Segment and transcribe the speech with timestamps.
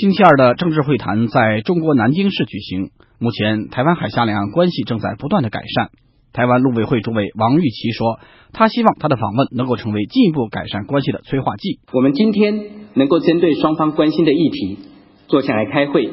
[0.00, 2.92] 星期二的政治会谈在中国南京市举行。
[3.18, 5.90] 目前，台湾海峡两岸关系正在不断的改善。
[6.32, 8.20] 台湾陆委会主委王玉琦说，
[8.52, 11.80] 他希望他的访问能够成为进一步改善关系的催化剂。
[11.92, 12.60] 我们今天
[12.94, 14.78] 能够针对双方关心的议题
[15.26, 16.08] 坐下来开会，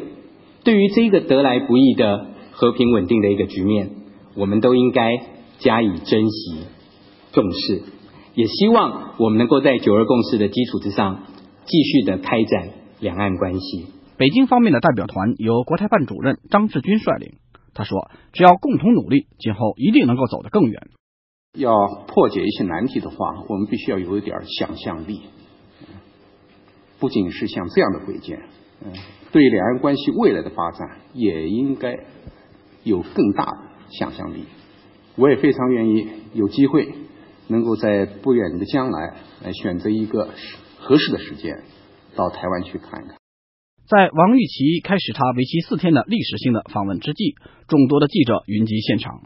[0.63, 3.91] 对于这个得来不易的和平稳定的一个局面，
[4.36, 5.11] 我们都应该
[5.59, 6.55] 加以珍惜、
[7.33, 7.83] 重视，
[8.33, 11.20] 也希望我们能够在九二共识的基础之上，
[11.65, 12.70] 继续的开展
[13.00, 13.88] 两岸关系。
[14.18, 17.34] 北京方面的代表团由国台办主任张志军率领。
[17.73, 20.88] 他说：“只要共同努力，今后一定能够走得更远。
[21.58, 21.76] 要
[22.08, 25.23] 破解一些难题的话，我们必须要有一点想象力，
[26.99, 28.44] 不仅是像这样的会见，
[28.81, 28.94] 嗯，
[29.34, 31.99] 对两岸关系未来的发展也应该
[32.84, 33.57] 有更大的
[33.90, 34.46] 想象力。
[35.18, 36.93] 我也非常愿意有机会
[37.48, 40.30] 能够在不远的将来来选择一个
[40.80, 41.63] 合适的时间
[42.16, 43.18] 到台湾去看一看。”
[43.88, 47.36] 在王玉琦开始他为期四天的历史性的访问之际，
[47.68, 49.22] 众多的记者云集现场。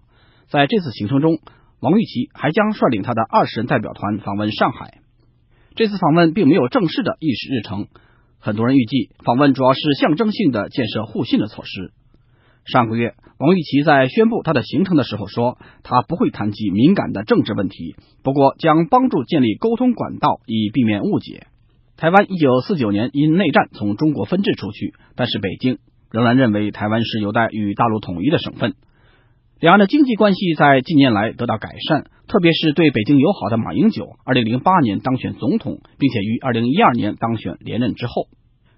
[0.50, 1.40] 在这次行程中，
[1.80, 5.00] 王玉琦还将率领他的二十人代表团访问上海。
[5.76, 7.88] 这次访问并没有正式的议事日程，
[8.40, 11.94] 很多人预计访问主要是象征性的建设互信的措施。
[12.66, 21.48] 上个月，王玉琦在宣布他的行程的时候说，他不会谈及敏感的政治问题，不过将帮助建立沟通管道，以避免误解。
[22.00, 28.76] 台湾一九四九年因内战从中国分治出去，但是北京仍然认为台湾是有待与大陆统一的省份。
[29.60, 38.30] 两岸的经济关系在近年来得到改善，特别是对北京友好的马英九，二零零八年当选总统，并且于二零一二年当选连任之后，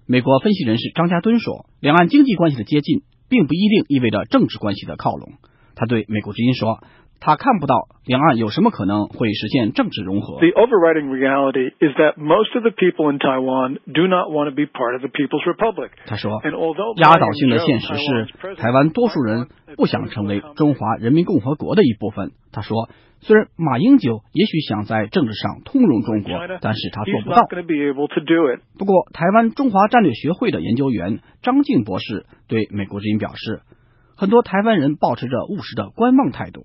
[0.04, 5.34] 美国分析人士张家敦说，两岸经济关系的接近，并不一定意味着政治关系的靠拢。
[5.76, 6.82] 他对美国之音说。
[7.22, 10.42] 他看不到两岸有什么可能会实现政治融合。
[10.42, 14.66] The overriding reality is that most of the people in Taiwan do not want to be
[14.66, 15.90] part of the People's Republic。
[16.06, 16.42] 他说，
[16.96, 22.32] 压倒性的现实是，台湾多数人不想成为中华人民共和国的一部分。
[22.50, 27.46] 他说，虽然马英九也许想在政治上通融中国，但是他做不到。
[28.76, 33.62] 不过，台湾中华战略学会的研究员张静博士对美国之音表示，
[34.16, 36.64] 很多台湾人保持着务实的观望态度。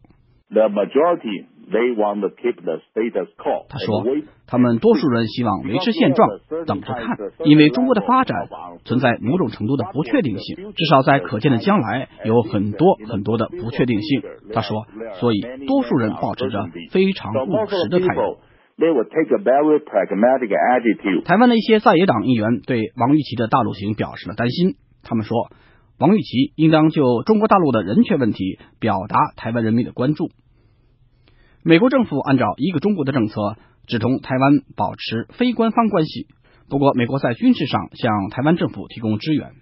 [0.50, 3.68] The majority they want to keep the status quo。
[3.68, 4.06] 他说，
[4.48, 6.30] 他们多数人希望维持现状，
[6.66, 8.48] 等着看，因为中国的发展
[8.86, 14.22] 存在某种程度的不确定性，至少在可见的将来有很多很多的不确定性。
[14.54, 14.86] 他说，
[15.20, 18.40] 所以多数人保持着非常务实的态度。
[21.26, 25.50] 台湾的一些在野党议员对王玉琦的大陆行表示了担心，他们说。
[25.98, 30.30] 王玉琦应当就中国大陆的人权问题表达台湾人民的关注。
[31.64, 33.56] 美国政府按照一个中国的政策，
[33.88, 36.28] 只同台湾保持非官方关系。
[36.70, 39.54] 不过，美国在军事上向台湾政府提供支援。